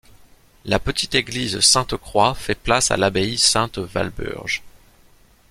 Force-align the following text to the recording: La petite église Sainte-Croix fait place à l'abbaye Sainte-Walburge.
La 0.65 0.79
petite 0.79 1.13
église 1.13 1.59
Sainte-Croix 1.59 2.33
fait 2.33 2.55
place 2.55 2.89
à 2.89 2.97
l'abbaye 2.97 3.37
Sainte-Walburge. 3.37 4.63